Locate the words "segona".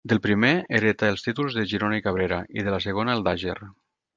2.87-3.19